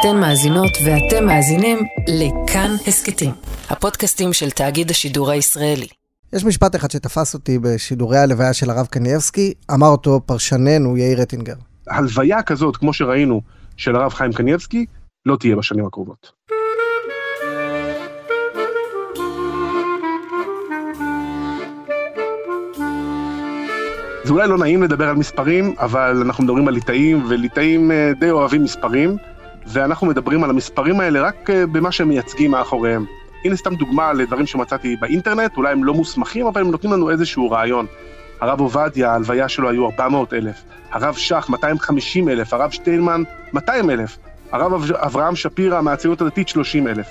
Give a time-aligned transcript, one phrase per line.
[0.00, 3.30] אתן מאזינות ואתם מאזינים לכאן הסכתים,
[3.70, 5.86] הפודקאסטים של תאגיד השידור הישראלי.
[6.32, 11.54] יש משפט אחד שתפס אותי בשידורי הלוויה של הרב קנייבסקי, אמר אותו פרשננו יאיר רטינגר.
[11.88, 13.40] הלוויה כזאת, כמו שראינו,
[13.76, 14.86] של הרב חיים קנייבסקי,
[15.26, 16.32] לא תהיה בשנים הקרובות.
[24.24, 28.30] זה אולי לא נעים לדבר על מספרים, אבל אנחנו מדברים על ליטאים, וליטאים אה, די
[28.30, 29.16] אוהבים מספרים,
[29.68, 33.04] ואנחנו מדברים על המספרים האלה רק אה, במה שהם מייצגים מאחוריהם.
[33.44, 37.50] הנה סתם דוגמה לדברים שמצאתי באינטרנט, אולי הם לא מוסמכים, אבל הם נותנים לנו איזשהו
[37.50, 37.86] רעיון.
[38.40, 44.18] הרב עובדיה, ההלוויה שלו היו 400 אלף, הרב שך 250 אלף, הרב שטיינמן 200 אלף,
[44.52, 47.08] הרב אברהם שפירא מהציונות הדתית 30 אלף.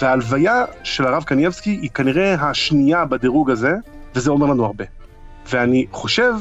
[0.00, 3.72] וההלוויה של הרב קנייבסקי היא כנראה השנייה בדירוג הזה,
[4.14, 4.84] וזה אומר לנו הרבה.
[5.50, 6.32] ואני חושב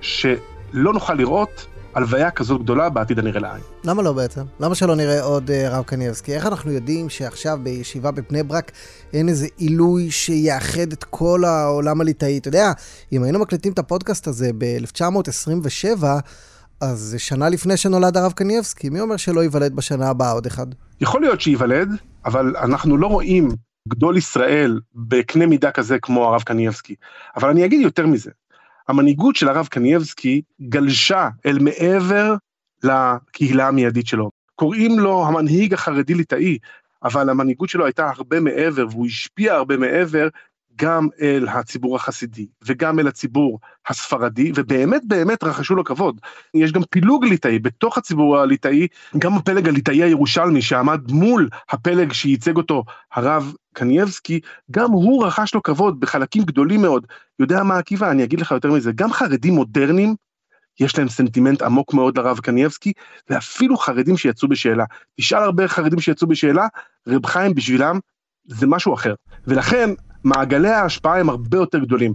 [0.00, 3.62] שלא נוכל לראות הלוויה כזאת גדולה בעתיד הנראה לעין.
[3.84, 4.42] למה לא בעצם?
[4.60, 6.34] למה שלא נראה עוד uh, רב קנייבסקי?
[6.34, 8.72] איך אנחנו יודעים שעכשיו בישיבה בבני ברק
[9.12, 12.38] אין איזה עילוי שיאחד את כל העולם הליטאי?
[12.38, 12.72] אתה יודע,
[13.12, 16.04] אם היינו מקליטים את הפודקאסט הזה ב-1927,
[16.80, 18.88] אז זה שנה לפני שנולד הרב קנייבסקי.
[18.88, 20.66] מי אומר שלא ייוולד בשנה הבאה עוד אחד?
[21.00, 21.88] יכול להיות שייוולד,
[22.24, 23.48] אבל אנחנו לא רואים
[23.88, 26.94] גדול ישראל בקנה מידה כזה כמו הרב קנייבסקי.
[27.36, 28.30] אבל אני אגיד יותר מזה,
[28.90, 32.34] המנהיגות של הרב קנייבסקי גלשה אל מעבר
[32.82, 34.30] לקהילה המיידית שלו.
[34.54, 36.58] קוראים לו המנהיג החרדי-ליטאי,
[37.02, 40.28] אבל המנהיגות שלו הייתה הרבה מעבר, והוא השפיע הרבה מעבר
[40.76, 46.20] גם אל הציבור החסידי וגם אל הציבור הספרדי, ובאמת באמת רחשו לו כבוד.
[46.54, 48.86] יש גם פילוג ליטאי בתוך הציבור הליטאי,
[49.18, 55.62] גם הפלג הליטאי הירושלמי שעמד מול הפלג שייצג אותו הרב קנייבסקי, גם הוא רכש לו
[55.62, 57.06] כבוד בחלקים גדולים מאוד.
[57.38, 58.10] יודע מה עקיבא?
[58.10, 60.14] אני אגיד לך יותר מזה, גם חרדים מודרניים,
[60.80, 62.92] יש להם סנטימנט עמוק מאוד לרב קנייבסקי,
[63.30, 64.84] ואפילו חרדים שיצאו בשאלה.
[65.20, 66.66] תשאל הרבה חרדים שיצאו בשאלה,
[67.08, 67.98] רב חיים בשבילם
[68.44, 69.14] זה משהו אחר.
[69.46, 69.90] ולכן
[70.24, 72.14] מעגלי ההשפעה הם הרבה יותר גדולים.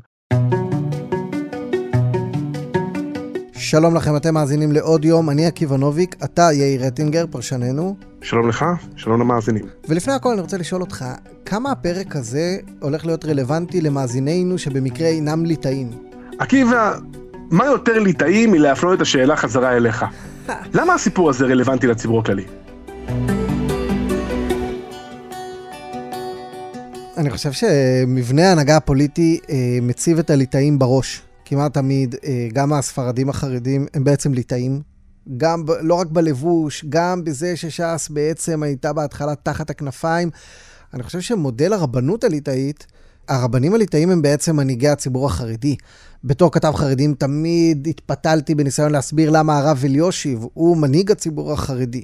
[3.54, 7.96] שלום לכם, אתם מאזינים לעוד יום, אני עקיבא נוביק, אתה יאיר רטינגר, פרשננו.
[8.22, 9.66] שלום לך, שלום למאזינים.
[9.90, 11.06] ולפני הכל אני רוצה לשאול אותך,
[11.46, 15.90] כמה הפרק הזה הולך להיות רלוונטי למאזינינו שבמקרה אינם ליטאים?
[16.40, 16.94] עקיבא,
[17.52, 20.06] מה יותר ליטאי מלהפנות את השאלה חזרה אליך?
[20.78, 22.46] למה הסיפור הזה רלוונטי לציבור הכללי?
[27.18, 31.22] אני חושב שמבנה ההנהגה הפוליטי אה, מציב את הליטאים בראש.
[31.46, 34.82] כמעט תמיד, אה, גם הספרדים החרדים הם בעצם ליטאים.
[35.38, 40.30] גם, לא רק בלבוש, גם בזה שש"ס בעצם הייתה בהתחלה תחת הכנפיים.
[40.94, 42.86] אני חושב שמודל הרבנות הליטאית,
[43.28, 45.76] הרבנים הליטאים הם בעצם מנהיגי הציבור החרדי.
[46.24, 52.04] בתור כתב חרדים תמיד התפתלתי בניסיון להסביר למה הרב אליושיב הוא מנהיג הציבור החרדי.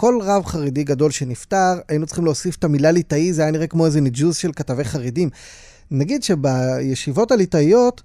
[0.00, 3.86] כל רב חרדי גדול שנפטר, היינו צריכים להוסיף את המילה ליטאי, זה היה נראה כמו
[3.86, 5.30] איזה ניג'וז של כתבי חרדים.
[5.90, 8.02] נגיד שבישיבות הליטאיות,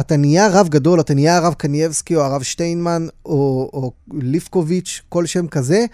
[0.00, 5.26] אתה נהיה רב גדול, אתה נהיה הרב קנייבסקי או הרב שטיינמן או, או ליפקוביץ', כל
[5.26, 5.84] שם כזה,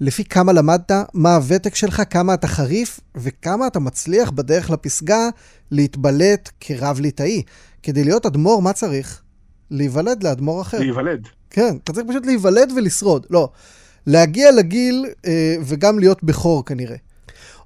[0.00, 5.28] לפי כמה למדת, מה הוותק שלך, כמה אתה חריף וכמה אתה מצליח בדרך לפסגה
[5.70, 7.42] להתבלט כרב ליטאי.
[7.82, 9.22] כדי להיות אדמו"ר, מה צריך?
[9.70, 10.78] להיוולד לאדמו"ר אחר.
[10.78, 11.28] להיוולד.
[11.50, 13.26] כן, אתה צריך פשוט להיוולד ולשרוד.
[13.30, 13.50] לא.
[14.06, 16.96] להגיע לגיל אה, וגם להיות בכור כנראה.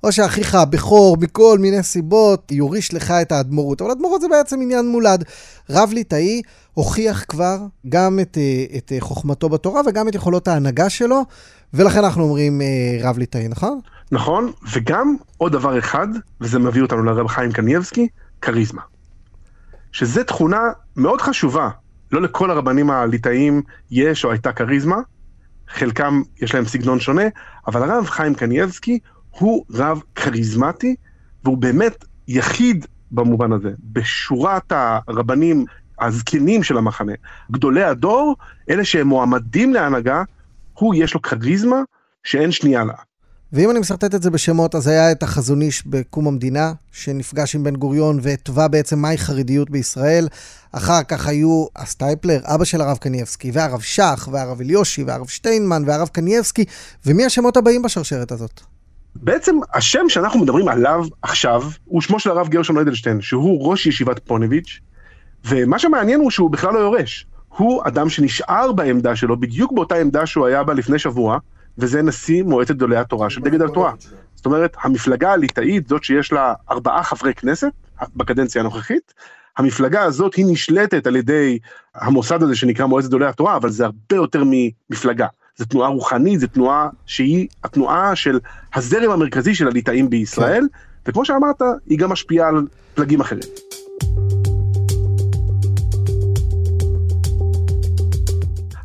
[0.05, 3.83] או שאחיך הבכור, מכל מיני סיבות, יוריש לך את האדמו"רות.
[3.83, 5.25] אבל אדמו"רות זה בעצם עניין מולד.
[5.71, 6.43] רב ליטאי
[6.75, 7.59] הוכיח כבר
[7.89, 11.25] גם את, אה, את אה, חוכמתו בתורה וגם את יכולות ההנהגה שלו,
[11.75, 12.61] ולכן אנחנו אומרים
[13.03, 13.81] רב ליטאי, נכון?
[14.13, 16.09] נכון, וגם עוד דבר אחד,
[16.41, 18.09] וזה מביא אותנו לרב חיים קנייבסקי,
[18.43, 18.83] כריזמה.
[19.93, 20.61] שזו תכונה
[20.97, 21.69] מאוד חשובה.
[22.13, 24.97] לא לכל הרבנים הליטאיים יש או הייתה כריזמה,
[25.71, 27.23] חלקם יש להם סגנון שונה,
[27.67, 28.99] אבל הרב חיים קנייבסקי
[29.31, 30.97] הוא רב כריזמטי,
[31.45, 33.71] והוא באמת יחיד במובן הזה.
[33.79, 35.65] בשורת הרבנים
[36.01, 37.13] הזקנים של המחנה,
[37.51, 38.37] גדולי הדור,
[38.71, 40.23] אלה שהם מועמדים להנהגה,
[40.73, 41.83] הוא יש לו כריזמה
[42.25, 42.95] שאין שנייה לה.
[43.53, 47.65] ואם אני משרטט את זה בשמות, אז היה את החזון איש בקום המדינה, שנפגש עם
[47.65, 50.29] בן גוריון והתווה בעצם מהי חרדיות בישראל.
[50.73, 56.09] אחר כך היו הסטייפלר, אבא של הרב קנייבסקי, והרב שך, והרב אלישיב, והרב שטיינמן, והרב
[56.09, 56.65] קנייבסקי,
[57.07, 58.61] ומי השמות הבאים בשרשרת הזאת?
[59.15, 64.21] בעצם השם שאנחנו מדברים עליו עכשיו, הוא שמו של הרב גרשון אדלשטיין, שהוא ראש ישיבת
[64.27, 64.81] פוניביץ',
[65.45, 67.27] ומה שמעניין הוא שהוא בכלל לא יורש.
[67.49, 71.39] הוא אדם שנשאר בעמדה שלו, בדיוק באותה עמדה שהוא היה בה לפני שבוע,
[71.81, 73.93] וזה נשיא מועצת גדולי התורה של דגל התורה.
[74.35, 77.73] זאת אומרת, המפלגה הליטאית, זאת שיש לה ארבעה חברי כנסת
[78.17, 79.15] בקדנציה הנוכחית,
[79.59, 81.59] המפלגה הזאת היא נשלטת על ידי
[81.95, 85.27] המוסד הזה שנקרא מועצת גדולי התורה, אבל זה הרבה יותר ממפלגה.
[85.57, 88.39] זו תנועה רוחנית, זו תנועה שהיא התנועה של
[88.75, 91.11] הזרם המרכזי של הליטאים בישראל, כן.
[91.11, 93.43] וכמו שאמרת, היא גם משפיעה על פלגים אחרים.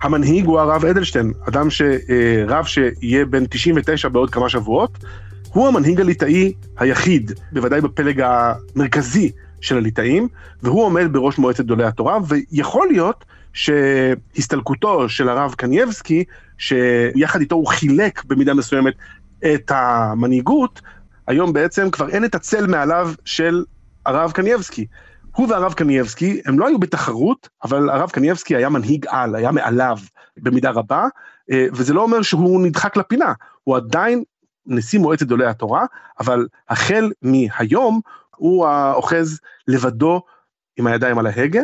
[0.06, 1.82] המנהיג הוא הרב אדלשטיין, אדם ש...
[1.82, 4.98] אה, רב שיהיה בן 99 בעוד כמה שבועות,
[5.54, 9.32] הוא המנהיג הליטאי היחיד, בוודאי בפלג המרכזי
[9.62, 10.28] של הליטאים,
[10.64, 16.24] והוא עומד בראש מועצת גדולי התורה, ויכול להיות שהסתלקותו של הרב קנייבסקי,
[16.58, 18.94] שיחד איתו הוא חילק במידה מסוימת
[19.54, 20.82] את המנהיגות,
[21.28, 23.64] היום בעצם כבר אין את הצל מעליו של
[24.06, 24.86] הרב קנייבסקי.
[25.36, 29.98] הוא והרב קנייבסקי, הם לא היו בתחרות, אבל הרב קנייבסקי היה מנהיג על, היה מעליו
[30.38, 31.08] במידה רבה,
[31.52, 33.34] אה, וזה לא אומר שהוא נדחק לפינה,
[33.64, 34.24] הוא עדיין
[34.66, 35.86] נשיא מועצת גדולי התורה,
[36.20, 38.02] אבל החל מהיום
[38.36, 40.22] הוא האוחז לבדו
[40.78, 41.62] עם הידיים על ההגה,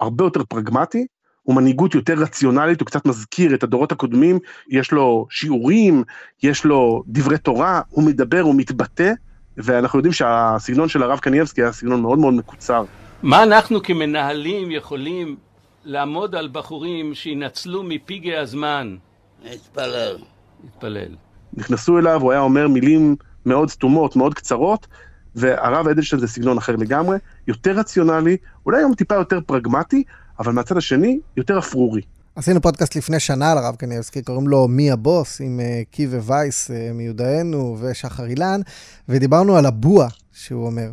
[0.00, 1.06] הרבה יותר פרגמטי,
[1.42, 4.38] הוא מנהיגות יותר רציונלית, הוא קצת מזכיר את הדורות הקודמים,
[4.68, 6.04] יש לו שיעורים,
[6.42, 9.12] יש לו דברי תורה, הוא מדבר, הוא מתבטא,
[9.56, 12.84] ואנחנו יודעים שהסגנון של הרב קנייבסקי היה סגנון מאוד מאוד מקוצר.
[13.22, 15.36] מה אנחנו כמנהלים יכולים
[15.84, 18.96] לעמוד על בחורים שינצלו מפגעי הזמן?
[19.42, 20.16] להתפלל.
[20.64, 21.14] להתפלל.
[21.54, 23.16] נכנסו אליו, הוא היה אומר מילים
[23.46, 24.86] מאוד סתומות, מאוד קצרות,
[25.34, 28.36] והרב אדלשטיין זה סגנון אחר לגמרי, יותר רציונלי,
[28.66, 30.04] אולי היום טיפה יותר פרגמטי,
[30.38, 32.02] אבל מהצד השני, יותר אפרורי.
[32.36, 36.70] עשינו פודקאסט לפני שנה על הרב קניאבסקי, קוראים לו מי הבוס, עם uh, קיווה וייס
[36.70, 38.60] uh, מיודענו ושחר אילן,
[39.08, 40.88] ודיברנו על הבוע שהוא אומר.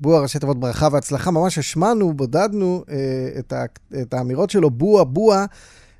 [0.00, 2.90] בוע ראשי תיבות ברכה והצלחה, ממש השמענו, בודדנו uh,
[3.38, 3.64] את, ה,
[4.02, 5.44] את האמירות שלו, בוע, בוע.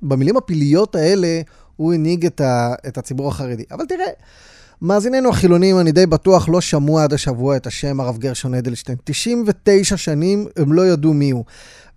[0.03, 1.41] במילים הפלאיות האלה
[1.77, 3.65] הוא הנהיג את, ה, את הציבור החרדי.
[3.71, 4.07] אבל תראה,
[4.83, 8.99] מאזיננו החילונים, אני די בטוח, לא שמעו עד השבוע את השם הרב גרשון אדלשטיין.
[9.05, 11.45] 99 שנים הם לא ידעו מי הוא.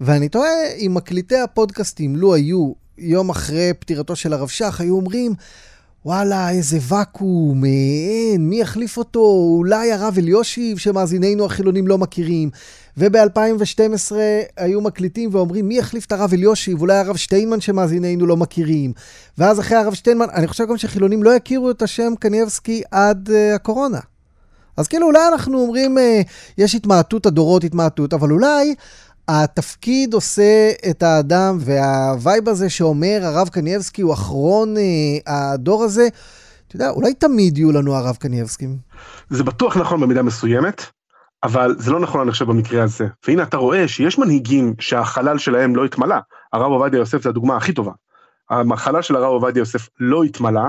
[0.01, 5.33] ואני תוהה אם מקליטי הפודקאסטים, לו היו יום אחרי פטירתו של הרב שך, היו אומרים,
[6.05, 9.19] וואלה, איזה ואקום, אין, מי יחליף אותו?
[9.57, 12.49] אולי הרב אליושיב, שמאזיננו החילונים לא מכירים.
[12.97, 14.11] וב-2012
[14.57, 16.81] היו מקליטים ואומרים, מי יחליף את הרב אליושיב?
[16.81, 18.93] אולי הרב שטיינמן שמאזיננו לא מכירים.
[19.37, 23.55] ואז אחרי הרב שטיינמן, אני חושב גם שחילונים לא יכירו את השם קנייבסקי עד uh,
[23.55, 23.99] הקורונה.
[24.77, 26.01] אז כאילו, אולי אנחנו אומרים, uh,
[26.57, 28.75] יש התמעטות, הדורות התמעטות, אבל אולי
[29.27, 34.79] התפקיד עושה את האדם, וה vibe הזה שאומר, הרב קנייבסקי הוא אחרון uh,
[35.27, 36.07] הדור הזה,
[36.67, 38.77] אתה יודע, אולי תמיד יהיו לנו הרב קנייבסקים.
[39.29, 40.81] זה בטוח נכון במידה מסוימת,
[41.43, 43.07] אבל זה לא נכון אני חושב במקרה הזה.
[43.27, 46.15] והנה אתה רואה שיש מנהיגים שהחלל שלהם לא התמלא.
[46.53, 47.91] הרב עובדיה יוסף זה הדוגמה הכי טובה.
[48.49, 50.61] החלל של הרב עובדיה יוסף לא התמלא,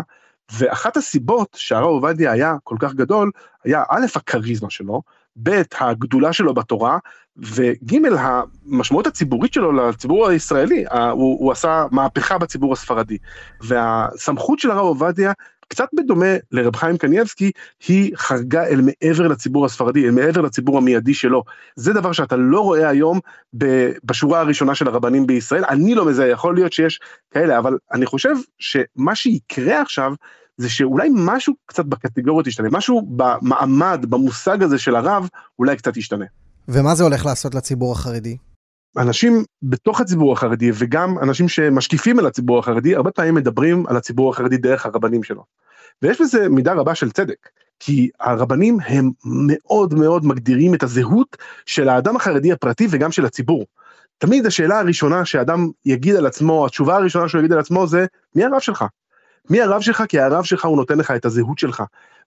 [0.58, 3.31] ואחת הסיבות שהרב עובדיה היה כל כך גדול,
[3.64, 5.02] היה א', הכריזמה שלו,
[5.43, 6.99] ב', הגדולה שלו בתורה,
[7.37, 13.19] וג', המשמעות הציבורית שלו לציבור הישראלי, הוא, הוא עשה מהפכה בציבור הספרדי.
[13.61, 15.32] והסמכות של הרב עובדיה
[15.69, 17.50] קצת בדומה לרב חיים קנייבסקי,
[17.88, 21.44] היא חרגה אל מעבר לציבור הספרדי, אל מעבר לציבור המיידי שלו.
[21.76, 23.20] זה דבר שאתה לא רואה היום
[24.05, 27.00] בשורה הראשונה של הרבנים בישראל, אני לא מזהה, יכול להיות שיש
[27.31, 30.12] כאלה, אבל אני חושב שמה שיקרה עכשיו,
[30.58, 35.28] זה שאולי משהו קצת בקטגוריות ישתנה, משהו במעמד, במושג הזה של הרב,
[35.58, 36.25] אולי קצת ישתנה.
[36.69, 38.37] ומה זה הולך לעשות לציבור החרדי?
[38.96, 44.31] אנשים בתוך הציבור החרדי וגם אנשים שמשקיפים על הציבור החרדי הרבה פעמים מדברים על הציבור
[44.31, 45.44] החרדי דרך הרבנים שלו.
[46.02, 47.49] ויש בזה מידה רבה של צדק,
[47.81, 51.36] כי הרבנים הם מאוד מאוד מגדירים את הזהות
[51.67, 53.67] של האדם החרדי הפרטי וגם של הציבור.
[54.19, 58.44] תמיד השאלה הראשונה שאדם יגיד על עצמו, התשובה הראשונה שהוא יגיד על עצמו זה, מי
[58.44, 58.84] הרב שלך?
[59.51, 60.03] מי הרב שלך?
[60.09, 61.83] כי הרב שלך הוא נותן לך את הזהות שלך.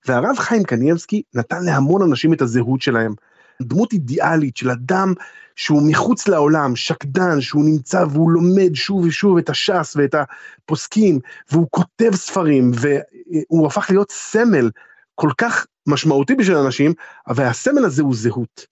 [0.08, 3.13] והרב חיים קניאבסקי נתן להמון אנשים את הזהות שלהם.
[3.62, 5.13] דמות אידיאלית של אדם
[5.56, 11.20] שהוא מחוץ לעולם, שקדן, שהוא נמצא והוא לומד שוב ושוב את הש"ס ואת הפוסקים,
[11.51, 14.70] והוא כותב ספרים, והוא הפך להיות סמל
[15.15, 16.94] כל כך משמעותי בשביל אנשים,
[17.27, 18.65] אבל הסמל הזה הוא זהות.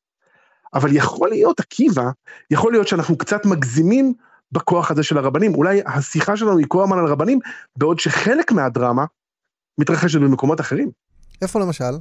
[0.74, 2.10] אבל יכול להיות, עקיבא,
[2.52, 4.14] יכול להיות שאנחנו קצת מגזימים
[4.52, 5.56] בכוח הזה של הרבנים.
[5.56, 7.40] אולי השיחה שלנו היא כל הזמן על רבנים,
[7.78, 9.06] בעוד שחלק מהדרמה
[9.78, 10.90] מתרחשת במקומות אחרים.
[11.42, 11.94] איפה למשל?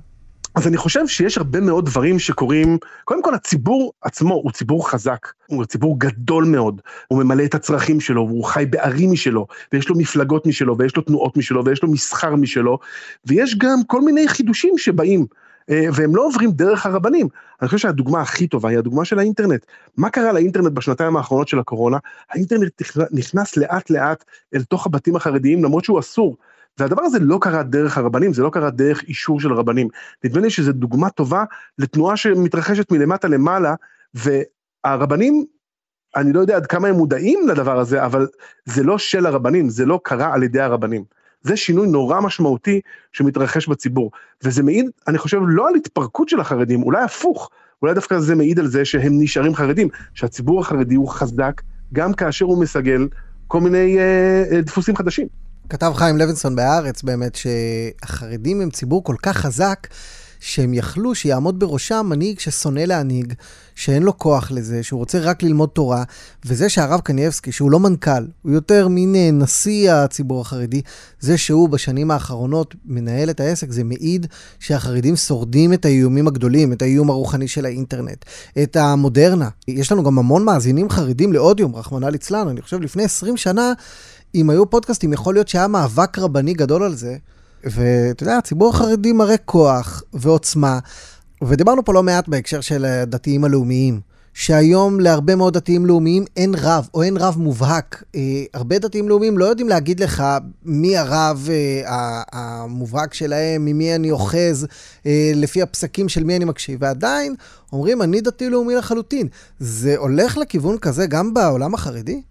[0.55, 5.27] אז אני חושב שיש הרבה מאוד דברים שקורים, קודם כל הציבור עצמו הוא ציבור חזק,
[5.47, 9.97] הוא ציבור גדול מאוד, הוא ממלא את הצרכים שלו, והוא חי בערים משלו, ויש לו
[9.99, 12.79] מפלגות משלו, ויש לו תנועות משלו, ויש לו מסחר משלו,
[13.27, 15.27] ויש גם כל מיני חידושים שבאים.
[15.71, 17.29] אה, והם לא עוברים דרך הרבנים.
[17.61, 19.67] אני חושב שהדוגמה הכי טובה היא הדוגמה של האינטרנט.
[19.97, 21.99] מה קרה לאינטרנט בשנתיים האחרונות של הקורונה?
[22.31, 22.83] האינטרנט
[23.13, 26.37] נכנס לאט לאט אל תוך הבתים החרדיים למרות שהוא אסור.
[26.79, 29.89] והדבר הזה לא קרה דרך הרבנים, זה לא קרה דרך אישור של רבנים.
[30.25, 31.45] נדמה לי שזו דוגמה טובה
[31.79, 33.75] לתנועה שמתרחשת מלמטה למעלה,
[34.15, 35.45] והרבנים,
[36.17, 38.27] אני לא יודע עד כמה הם מודעים לדבר הזה, אבל
[38.65, 41.05] זה לא של הרבנים, זה לא קרה על ידי הרבנים.
[41.43, 42.81] זה שינוי נורא משמעותי
[43.13, 44.11] שמתרחש בציבור.
[44.45, 47.51] וזה מעיד, אני חושב, לא על התפרקות של החרדים, אולי הפוך,
[47.83, 52.45] אולי דווקא זה מעיד על זה שהם נשארים חרדים, שהציבור החרדי הוא חזק, גם כאשר
[52.45, 53.09] הוא מסגל
[53.47, 55.27] כל מיני אה, אה, דפוסים חדשים.
[55.69, 59.87] כתב חיים לוינסון בהארץ באמת שהחרדים הם ציבור כל כך חזק,
[60.41, 63.35] שהם יכלו שיעמוד בראשם מנהיג ששונא להנהיג,
[63.75, 66.05] שאין לו כוח לזה, שהוא רוצה רק ללמוד תורה,
[66.45, 70.83] וזה שהרב קנייבסקי, שהוא לא מנכ"ל, הוא יותר מין אה, נשיא הציבור החרדי,
[71.21, 74.27] זה שהוא בשנים האחרונות מנהל את העסק, זה מעיד
[74.59, 78.25] שהחרדים שורדים את האיומים הגדולים, את האיום הרוחני של האינטרנט,
[78.63, 79.49] את המודרנה.
[79.69, 83.73] יש לנו גם המון מאזינים חרדים לאודיום, רחמנא ליצלן, אני חושב לפני 20 שנה,
[84.35, 87.17] אם היו פודקאסטים, יכול להיות שהיה מאבק רבני גדול על זה.
[87.65, 90.79] ואתה יודע, הציבור החרדי מראה כוח ועוצמה,
[91.45, 94.01] ודיברנו פה לא מעט בהקשר של הדתיים הלאומיים,
[94.35, 98.03] שהיום להרבה מאוד דתיים לאומיים אין רב, או אין רב מובהק.
[98.15, 98.21] אה,
[98.55, 100.25] הרבה דתיים לאומיים לא יודעים להגיד לך
[100.65, 104.67] מי הרב אה, המובהק שלהם, ממי אני אוחז,
[105.07, 107.35] אה, לפי הפסקים של מי אני מקשיב, ועדיין
[107.73, 109.29] אומרים, אני דתי לאומי לחלוטין.
[109.59, 112.23] זה הולך לכיוון כזה גם בעולם החרדי?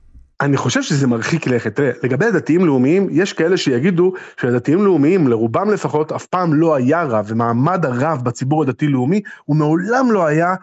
[0.42, 1.76] אני חושב שזה מרחיק לכת.
[1.76, 7.04] תראה, לגבי הדתיים לאומיים, יש כאלה שיגידו שהדתיים לאומיים, לרובם לפחות, אף פעם לא היה
[7.04, 10.56] רב, ומעמד הרב בציבור הדתי-לאומי, הוא מעולם לא היה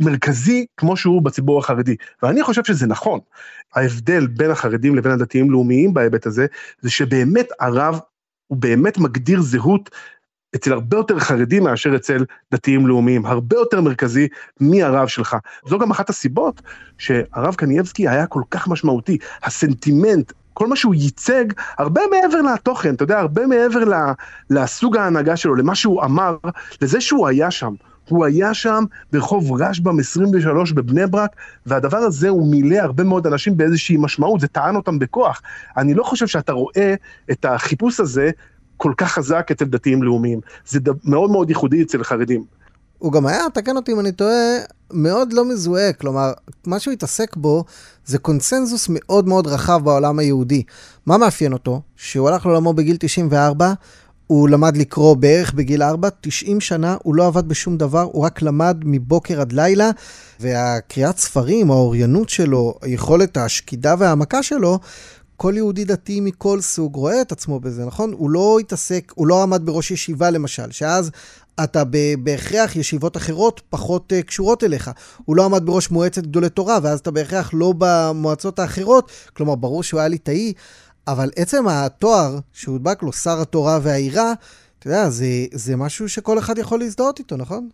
[0.00, 1.96] מרכזי כמו שהוא בציבור החרדי.
[2.22, 3.20] ואני חושב שזה נכון.
[3.74, 6.46] ההבדל בין החרדים לבין הדתיים-לאומיים בהיבט הזה,
[6.80, 8.00] זה שבאמת הרב
[8.46, 9.90] הוא באמת מגדיר זהות
[10.54, 14.28] אצל הרבה יותר חרדים מאשר אצל דתיים לאומיים, הרבה יותר מרכזי
[14.60, 15.36] מהרב שלך.
[15.66, 16.62] זו גם אחת הסיבות
[16.98, 19.18] שהרב קנייבסקי היה כל כך משמעותי.
[19.42, 21.44] הסנטימנט, כל מה שהוא ייצג,
[21.78, 23.80] הרבה מעבר לתוכן, אתה יודע, הרבה מעבר
[24.50, 26.36] לסוג ההנהגה שלו, למה שהוא אמר,
[26.82, 27.74] לזה שהוא היה שם.
[28.08, 31.30] הוא היה שם ברחוב רשב"ם 23 בבני ברק,
[31.66, 35.42] והדבר הזה הוא מילא הרבה מאוד אנשים באיזושהי משמעות, זה טען אותם בכוח.
[35.76, 36.94] אני לא חושב שאתה רואה
[37.30, 38.30] את החיפוש הזה
[38.82, 40.40] כל כך חזק אצל דתיים לאומיים.
[40.66, 40.88] זה ד...
[41.04, 42.44] מאוד מאוד ייחודי אצל חרדים.
[42.98, 44.56] הוא גם היה, תקן אותי אם אני טועה,
[44.92, 45.92] מאוד לא מזוהה.
[45.92, 46.32] כלומר,
[46.66, 47.64] מה שהוא התעסק בו
[48.06, 50.62] זה קונסנזוס מאוד מאוד רחב בעולם היהודי.
[51.06, 51.80] מה מאפיין אותו?
[51.96, 53.72] שהוא הלך לעולמו בגיל 94,
[54.26, 58.42] הוא למד לקרוא בערך בגיל 4, 90 שנה, הוא לא עבד בשום דבר, הוא רק
[58.42, 59.90] למד מבוקר עד לילה,
[60.40, 64.78] והקריאת ספרים, האוריינות שלו, היכולת השקידה והעמקה שלו,
[65.42, 68.12] כל יהודי דתי מכל סוג רואה את עצמו בזה, נכון?
[68.12, 71.10] הוא לא התעסק, הוא לא עמד בראש ישיבה למשל, שאז
[71.64, 71.82] אתה
[72.22, 74.90] בהכרח ישיבות אחרות פחות uh, קשורות אליך.
[75.24, 79.82] הוא לא עמד בראש מועצת גדולי תורה, ואז אתה בהכרח לא במועצות האחרות, כלומר, ברור
[79.82, 80.52] שהוא היה ליטאי,
[81.08, 84.32] אבל עצם התואר שהודבק לו שר התורה והעירה,
[84.78, 87.68] אתה יודע, זה, זה משהו שכל אחד יכול להזדהות איתו, נכון?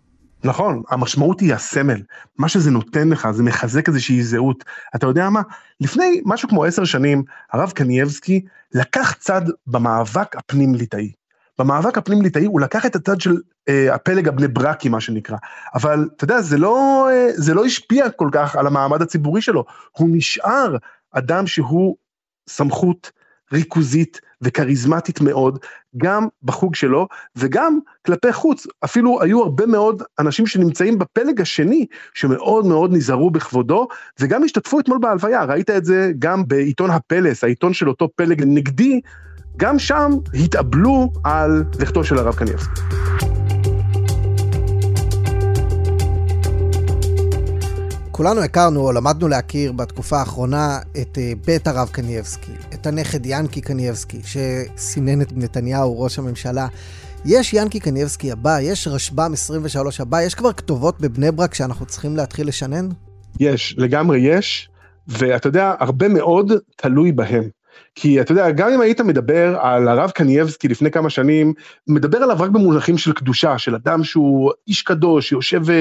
[0.47, 2.03] נכון, המשמעות היא הסמל,
[2.38, 4.65] מה שזה נותן לך, זה מחזק איזושהי זהות.
[4.97, 5.43] אתה יודע מה?
[5.81, 11.12] לפני משהו כמו עשר שנים, הרב קנייבסקי לקח צד במאבק הפנים-ליטאי.
[11.59, 13.37] במאבק הפנים-ליטאי הוא לקח את הצד של
[13.69, 15.37] אה, הפלג הבני ברקי, מה שנקרא.
[15.75, 19.65] אבל אתה יודע, זה לא, אה, זה לא השפיע כל כך על המעמד הציבורי שלו.
[19.93, 20.76] הוא נשאר
[21.12, 21.97] אדם שהוא
[22.49, 23.11] סמכות
[23.53, 25.59] ריכוזית וכריזמטית מאוד,
[25.97, 28.67] גם בחוג שלו וגם כלפי חוץ.
[28.85, 33.88] אפילו היו הרבה מאוד אנשים שנמצאים בפלג השני, שמאוד מאוד נזהרו בכבודו,
[34.21, 39.00] וגם השתתפו אתמול בהלוויה, ראית את זה גם בעיתון הפלס, העיתון של אותו פלג נגדי,
[39.57, 42.81] גם שם התאבלו על לכתו של הרב קניאבסקי.
[48.17, 52.53] כולנו הכרנו או למדנו להכיר בתקופה האחרונה את אה, בית הרב קנייבסקי,
[52.87, 56.66] הנכד ינקי קנייבסקי, שסינן את נתניהו, ראש הממשלה.
[57.25, 62.16] יש ינקי קנייבסקי הבא, יש רשב"ם 23 הבא, יש כבר כתובות בבני ברק שאנחנו צריכים
[62.16, 62.88] להתחיל לשנן?
[63.40, 64.69] יש, לגמרי יש,
[65.09, 67.49] ואתה יודע, הרבה מאוד תלוי בהם.
[67.99, 71.53] כי אתה יודע, גם אם היית מדבר על הרב קנייבסקי לפני כמה שנים,
[71.88, 75.73] מדבר עליו רק במונחים של קדושה, של אדם שהוא איש קדוש, שיושב ו...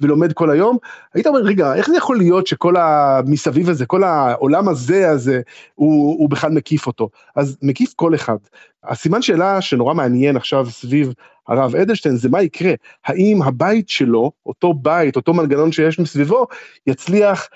[0.00, 0.78] ולומד כל היום,
[1.14, 5.40] היית אומר, רגע, איך זה יכול להיות שכל המסביב הזה, כל העולם הזה, הזה,
[5.74, 7.08] הוא, הוא בכלל מקיף אותו?
[7.36, 8.36] אז מקיף כל אחד.
[8.84, 11.12] הסימן שאלה שנורא מעניין עכשיו סביב
[11.48, 12.72] הרב אדלשטיין זה מה יקרה,
[13.06, 16.46] האם הבית שלו, אותו בית, אותו מנגנון שיש מסביבו,
[16.86, 17.48] יצליח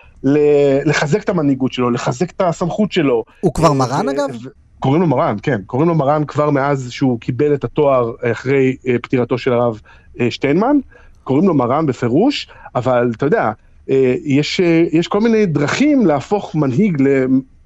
[0.85, 3.25] לחזק את המנהיגות שלו, לחזק את הסמכות שלו.
[3.41, 4.37] הוא כבר מרן אגב?
[4.81, 8.97] קוראים לו מרן, כן, קוראים לו מרן כבר מאז שהוא קיבל את התואר אחרי אה,
[9.03, 9.81] פטירתו של הרב
[10.21, 10.77] אה, שטיינמן,
[11.25, 13.53] קוראים לו מרן בפירוש, אבל אתה יודע,
[13.91, 14.61] אה, יש,
[14.93, 17.03] יש כל מיני דרכים להפוך מנהיג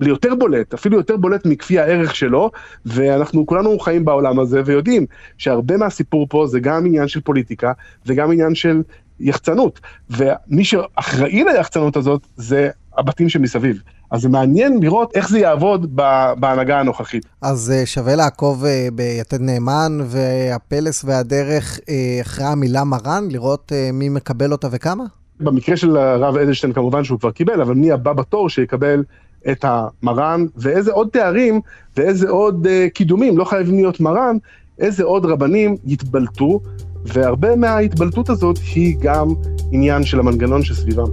[0.05, 2.51] ליותר בולט, אפילו יותר בולט מכפי הערך שלו,
[2.87, 5.07] ואנחנו כולנו חיים בעולם הזה ויודעים
[5.39, 7.73] שהרבה מהסיפור פה זה גם עניין של פוליטיקה
[8.07, 8.83] וגם עניין של
[9.21, 9.81] יחצנות,
[10.11, 13.83] ומי שאחראי ליחצנות הזאת זה הבתים שמסביב.
[14.11, 15.97] אז זה מעניין לראות איך זה יעבוד
[16.37, 17.27] בהנהגה הנוכחית.
[17.43, 24.09] אז אה, שווה לעקוב אה, ביתד נאמן והפלס והדרך אה, אחרי המילה מרן, לראות מי
[24.09, 25.05] מקבל אותה וכמה?
[25.41, 29.03] במקרה של הרב אדלשטיין כמובן שהוא כבר קיבל, אבל מי הבא בתור שיקבל
[29.51, 31.61] את המרן, ואיזה עוד תארים
[31.97, 34.37] ואיזה עוד קידומים, לא חייבים להיות מרן,
[34.79, 36.61] איזה עוד רבנים יתבלטו,
[37.05, 39.29] והרבה מההתבלטות הזאת היא גם
[39.73, 41.09] עניין של המנגנון שסביבם.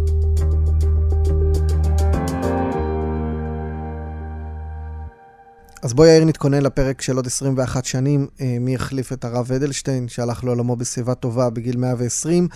[5.83, 10.07] אז בוא יאיר נתכונן לפרק של עוד 21 שנים, אה, מי יחליף את הרב אדלשטיין,
[10.07, 12.47] שהלך לעולמו בשיבה טובה בגיל 120.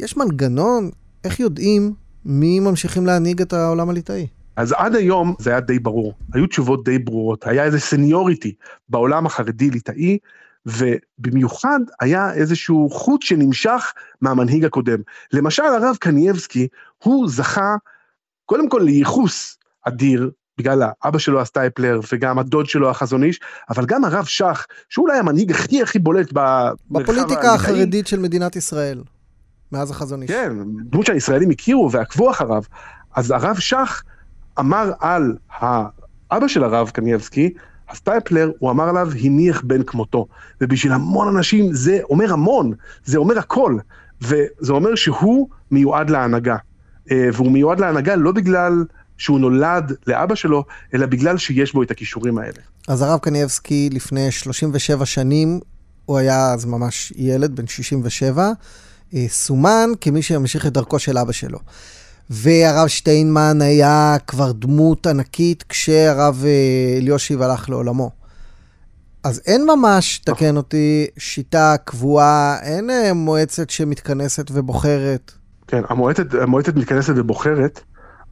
[0.00, 0.90] יש מנגנון,
[1.24, 4.26] איך יודעים מי ממשיכים להנהיג את העולם הליטאי?
[4.56, 8.54] אז עד היום זה היה די ברור, היו תשובות די ברורות, היה איזה סניוריטי
[8.88, 10.18] בעולם החרדי-ליטאי,
[10.66, 14.98] ובמיוחד היה איזשהו חוט שנמשך מהמנהיג הקודם.
[15.32, 16.68] למשל הרב קנייבסקי,
[17.02, 17.76] הוא זכה
[18.46, 24.04] קודם כל לייחוס אדיר בגלל האבא שלו הסטייפלר וגם הדוד שלו החזון איש, אבל גם
[24.04, 26.32] הרב שך, שהוא אולי המנהיג הכי הכי בולט
[26.90, 29.02] בפוליטיקה החרדית של מדינת ישראל,
[29.72, 30.30] מאז החזון איש.
[30.30, 30.52] כן,
[30.90, 32.62] דמות שהישראלים הכירו ועקבו אחריו.
[33.14, 34.02] אז הרב שך
[34.60, 37.54] אמר על האבא של הרב קניאבסקי,
[37.90, 40.26] הסטייפלר, הוא אמר עליו הניח בן כמותו.
[40.60, 42.72] ובשביל המון אנשים זה אומר המון,
[43.04, 43.76] זה אומר הכל.
[44.22, 46.56] וזה אומר שהוא מיועד להנהגה.
[47.10, 48.84] אה, והוא מיועד להנהגה לא בגלל
[49.18, 52.60] שהוא נולד לאבא שלו, אלא בגלל שיש בו את הכישורים האלה.
[52.88, 55.60] אז הרב קניאבסקי לפני 37 שנים,
[56.04, 58.50] הוא היה אז ממש ילד, בן 67,
[59.14, 61.58] אה, סומן כמי שימשיך את דרכו של אבא שלו.
[62.30, 68.10] והרב שטיינמן היה כבר דמות ענקית כשהרב אה, אליושיב הלך לעולמו.
[69.24, 75.32] אז אין ממש, תקן אותי, שיטה קבועה, אין אה, מועצת שמתכנסת ובוחרת.
[75.66, 77.80] כן, המועצת, המועצת מתכנסת ובוחרת,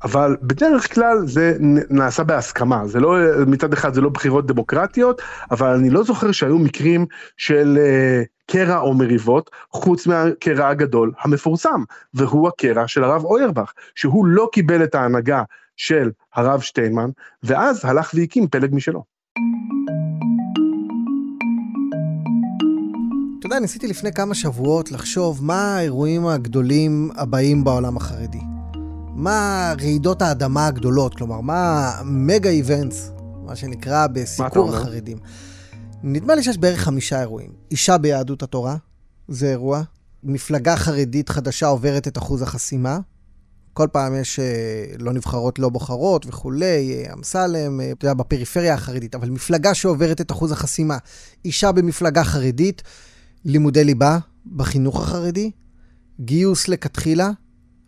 [0.04, 1.56] אבל בדרך כלל זה
[1.90, 6.58] נעשה בהסכמה, זה לא, מצד אחד זה לא בחירות דמוקרטיות, אבל אני לא זוכר שהיו
[6.58, 7.06] מקרים
[7.37, 11.83] של uh, קרע או מריבות, חוץ מהקרע הגדול המפורסם,
[12.14, 15.42] והוא הקרע של הרב אוירבך, שהוא לא קיבל את ההנהגה
[15.76, 17.11] של הרב שטיינמן,
[17.42, 19.05] ואז הלך והקים פלג משלו.
[23.38, 28.54] אתה יודע, ניסיתי לפני כמה שבועות לחשוב מה האירועים הגדולים הבאים בעולם החרדי.
[29.14, 33.11] מה רעידות האדמה הגדולות, כלומר, מה מגה איבנטס,
[33.44, 35.18] מה שנקרא בסיקור החרדים.
[36.03, 37.50] נדמה לי שיש בערך חמישה אירועים.
[37.70, 38.77] אישה ביהדות התורה,
[39.29, 39.83] זה אירוע.
[40.22, 42.98] מפלגה חרדית חדשה עוברת את אחוז החסימה.
[43.72, 44.44] כל פעם יש אה,
[44.98, 50.20] לא נבחרות, לא בוחרות וכולי, אה, אמסלם, אה, אתה יודע, בפריפריה החרדית, אבל מפלגה שעוברת
[50.20, 50.98] את אחוז החסימה.
[51.44, 52.83] אישה במפלגה חרדית,
[53.44, 54.18] לימודי ליבה
[54.57, 55.50] בחינוך החרדי,
[56.20, 57.31] גיוס לכתחילה,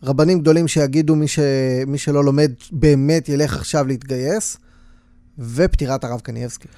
[0.06, 1.38] רבנים גדולים שיגידו מי, ש...
[1.86, 4.56] מי שלא לומד באמת ילך עכשיו להתגייס,
[5.38, 6.68] ופטירת הרב קנייבסקי.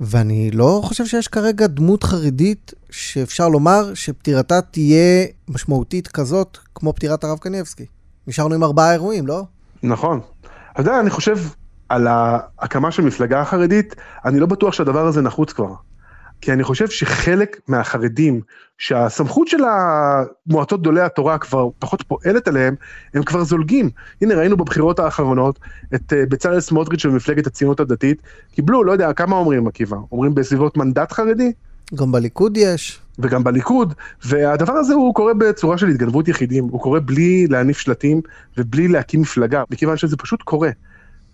[0.00, 7.24] ואני לא חושב שיש כרגע דמות חרדית שאפשר לומר שפטירתה תהיה משמעותית כזאת כמו פטירת
[7.24, 7.86] הרב קנייבסקי.
[8.26, 9.42] נשארנו עם ארבעה אירועים, לא?
[9.82, 10.20] נכון.
[10.72, 11.38] אתה יודע, אני חושב
[11.88, 13.94] על ההקמה של מפלגה החרדית,
[14.24, 15.74] אני לא בטוח שהדבר הזה נחוץ כבר.
[16.40, 18.40] כי אני חושב שחלק מהחרדים,
[18.78, 22.74] שהסמכות של המועצות גדולי התורה כבר פחות פועלת עליהם,
[23.14, 23.90] הם כבר זולגים.
[24.22, 25.58] הנה ראינו בבחירות האחרונות
[25.94, 28.22] את אה, בצלאל סמוטריץ' ומפלגת הציונות הדתית,
[28.52, 29.96] קיבלו, לא יודע, כמה אומרים עקיבא?
[30.12, 31.52] אומרים בסביבות מנדט חרדי?
[31.94, 33.00] גם בליכוד יש.
[33.18, 38.20] וגם בליכוד, והדבר הזה הוא קורה בצורה של התגנבות יחידים, הוא קורה בלי להניף שלטים
[38.58, 40.70] ובלי להקים מפלגה, מכיוון שזה פשוט קורה.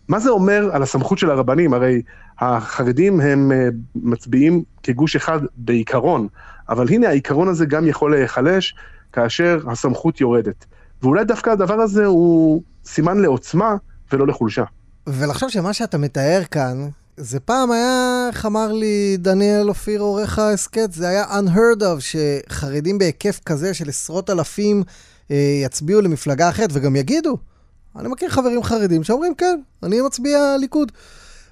[0.08, 1.74] מה זה אומר על הסמכות של הרבנים?
[1.74, 2.02] הרי
[2.38, 6.28] החרדים הם אה, מצביעים כגוש אחד בעיקרון,
[6.68, 8.74] אבל הנה העיקרון הזה גם יכול להיחלש
[9.12, 10.64] כאשר הסמכות יורדת.
[11.02, 13.76] ואולי דווקא הדבר הזה הוא סימן לעוצמה
[14.12, 14.64] ולא לחולשה.
[15.06, 20.92] ולחשוב שמה שאתה מתאר כאן, זה פעם היה, איך אמר לי דניאל אופיר עורך ההסכת,
[20.92, 24.82] זה היה unheard of, שחרדים בהיקף כזה של עשרות אלפים
[25.30, 27.36] אה, יצביעו למפלגה אחרת וגם יגידו.
[27.98, 30.92] אני מכיר חברים חרדים שאומרים, כן, אני מצביע ליכוד.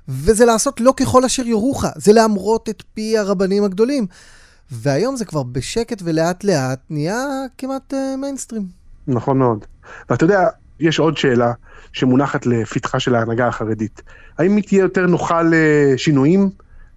[0.08, 4.06] וזה לעשות לא ככל אשר יורוך, זה להמרות את פי הרבנים הגדולים.
[4.70, 7.26] והיום זה כבר בשקט ולאט לאט נהיה
[7.58, 8.62] כמעט uh, מיינסטרים.
[9.06, 9.64] נכון מאוד.
[10.10, 10.48] ואתה יודע,
[10.80, 11.52] יש עוד שאלה
[11.92, 14.02] שמונחת לפתחה של ההנהגה החרדית.
[14.38, 16.50] האם היא תהיה יותר נוחה לשינויים,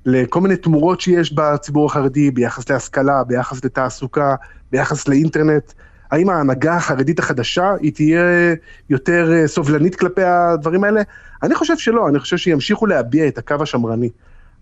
[0.05, 4.35] לכל מיני תמורות שיש בציבור החרדי ביחס להשכלה, ביחס לתעסוקה,
[4.71, 5.71] ביחס לאינטרנט?
[6.11, 8.55] האם ההנהגה החרדית החדשה היא תהיה
[8.89, 11.01] יותר אה, סובלנית כלפי הדברים האלה?
[11.43, 14.09] אני חושב שלא, אני חושב שימשיכו להביע את הקו השמרני.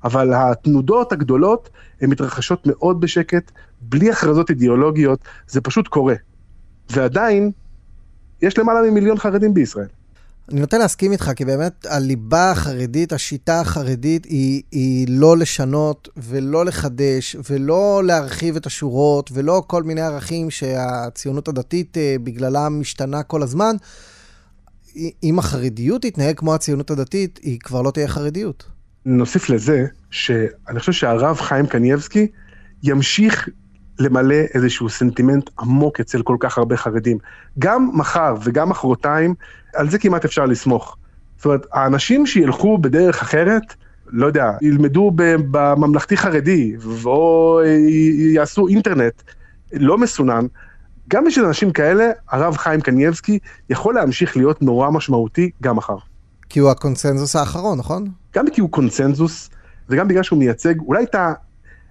[0.04, 1.70] אבל התנודות הגדולות
[2.02, 3.52] הן מתרחשות מאוד בשקט,
[3.82, 6.16] בלי הכרזות אידיאולוגיות, זה פשוט קורה.
[6.90, 7.52] ועדיין,
[8.42, 9.88] יש למעלה ממיליון חרדים בישראל.
[10.52, 16.66] אני נוטה להסכים איתך, כי באמת הליבה החרדית, השיטה החרדית, היא, היא לא לשנות ולא
[16.66, 23.44] לחדש ולא להרחיב את השורות ולא כל מיני ערכים שהציונות הדתית אה, בגללם משתנה כל
[23.44, 23.76] הזמן.
[25.24, 28.64] אם החרדיות תתנהג כמו הציונות הדתית, היא כבר לא תהיה חרדיות.
[29.06, 32.28] נוסיף לזה, שאני חושב שהרב חיים קנייבסקי
[32.84, 33.50] ימשיך
[34.00, 37.18] למלא איזשהו סנטימנט עמוק אצל כל כך הרבה חרדים.
[37.60, 39.36] גם מחר וגם מחרתיים,
[39.74, 40.98] על זה כמעט אפשר לסמוך.
[41.38, 43.76] זאת אומרת, האנשים שילכו בדרך אחרת,
[44.08, 45.12] לא יודע, ילמדו
[45.52, 47.60] בממלכתי חרדי, או
[48.34, 49.22] יעשו אינטרנט
[49.74, 50.46] לא מסונן,
[51.10, 55.98] גם בשביל אנשים כאלה, הרב חיים קנייבסקי יכול להמשיך להיות נורא משמעותי גם מחר.
[56.50, 58.08] כי הוא הקונצנזוס האחרון, נכון?
[58.36, 59.50] גם כי הוא קונצנזוס,
[59.90, 61.16] וגם בגלל שהוא מייצג אולי את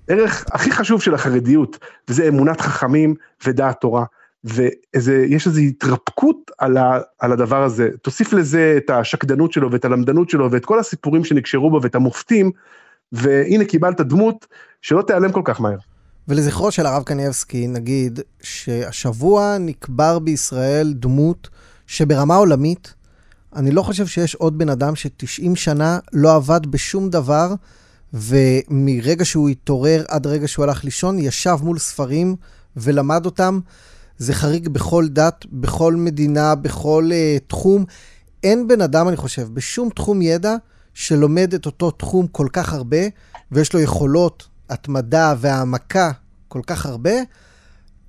[0.08, 3.14] הערך הכי חשוב של החרדיות, וזה אמונת חכמים
[3.46, 4.04] ודעת תורה.
[4.44, 7.88] ויש איזו התרפקות על, ה, על הדבר הזה.
[8.02, 12.50] תוסיף לזה את השקדנות שלו ואת הלמדנות שלו ואת כל הסיפורים שנקשרו בו ואת המופתים,
[13.12, 14.46] והנה קיבלת דמות
[14.82, 15.78] שלא תיעלם כל כך מהר.
[16.28, 21.48] ולזכרו של הרב קניאבסקי, נגיד שהשבוע נקבר בישראל דמות
[21.86, 22.94] שברמה עולמית,
[23.56, 27.54] אני לא חושב שיש עוד בן אדם ש-90 שנה לא עבד בשום דבר,
[28.12, 32.36] ומרגע שהוא התעורר עד רגע שהוא הלך לישון, ישב מול ספרים
[32.76, 33.60] ולמד אותם.
[34.22, 37.84] זה חריג בכל דת, בכל מדינה, בכל uh, תחום.
[38.44, 40.54] אין בן אדם, אני חושב, בשום תחום ידע,
[40.94, 42.98] שלומד את אותו תחום כל כך הרבה,
[43.52, 46.10] ויש לו יכולות התמדה והעמקה
[46.48, 47.10] כל כך הרבה,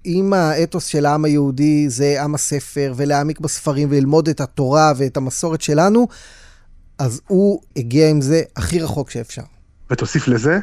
[0.05, 5.61] אם האתוס של העם היהודי זה עם הספר, ולהעמיק בספרים וללמוד את התורה ואת המסורת
[5.61, 6.07] שלנו,
[6.99, 9.43] אז הוא הגיע עם זה הכי רחוק שאפשר.
[9.89, 10.59] ותוסיף לזה,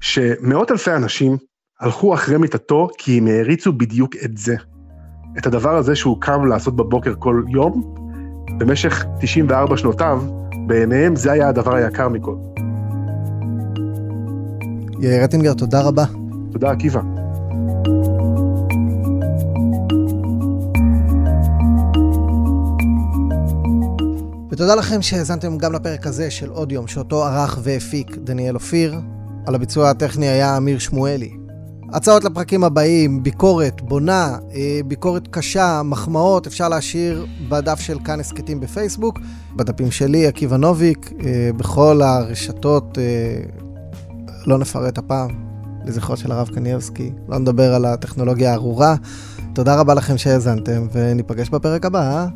[0.00, 1.36] שמאות אלפי אנשים
[1.80, 4.56] הלכו אחרי מיטתו כי הם העריצו בדיוק את זה.
[5.38, 7.94] את הדבר הזה שהוא קם לעשות בבוקר כל יום,
[8.58, 10.22] במשך 94 שנותיו,
[10.66, 12.34] בעיניהם זה היה הדבר היקר מכל.
[15.00, 16.04] יאיר רטינגר, תודה רבה.
[16.52, 17.00] תודה, עקיבא.
[24.50, 29.00] ותודה לכם שהאזנתם גם לפרק הזה של עוד יום, שאותו ערך והפיק דניאל אופיר.
[29.46, 31.41] על הביצוע הטכני היה אמיר שמואלי.
[31.92, 38.60] הצעות לפרקים הבאים, ביקורת, בונה, אה, ביקורת קשה, מחמאות, אפשר להשאיר בדף של כאן הסכתים
[38.60, 39.18] בפייסבוק,
[39.56, 43.42] בדפים שלי, עקיבא נוביק, אה, בכל הרשתות, אה,
[44.46, 45.30] לא נפרט הפעם,
[45.84, 48.94] לזכרו של הרב קניאבסקי, לא נדבר על הטכנולוגיה הארורה.
[49.54, 52.26] תודה רבה לכם שהאזנתם, וניפגש בפרק הבא.